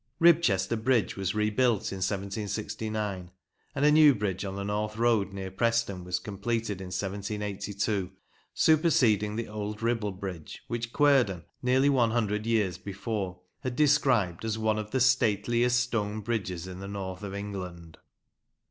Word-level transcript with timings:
Ribchester 0.19 0.83
bridge 0.83 1.15
was 1.15 1.35
rebuilt 1.35 1.91
in 1.91 1.97
1769, 2.01 3.29
and 3.75 3.85
a 3.85 3.91
new 3.91 4.15
bridge 4.15 4.43
on 4.43 4.55
the 4.55 4.63
north 4.63 4.97
road 4.97 5.31
near 5.31 5.51
Preston 5.51 6.03
was 6.03 6.17
completed 6.17 6.81
in 6.81 6.87
1782, 6.87 8.09
superseding 8.55 9.35
the 9.35 9.47
old 9.47 9.83
Ribble 9.83 10.13
bridge, 10.13 10.63
which 10.67 10.91
Kuerden, 10.91 11.43
nearly 11.61 11.87
one 11.87 12.09
hundred 12.09 12.47
years 12.47 12.79
before, 12.79 13.41
had 13.59 13.75
described 13.75 14.43
as 14.43 14.57
"one 14.57 14.79
of 14.79 14.89
the 14.89 14.97
statelyest 14.99 15.79
stone 15.79 16.21
bridges 16.21 16.65
in 16.65 16.79
the 16.79 16.87
North 16.87 17.21
of 17.21 17.35
England." 17.35 17.99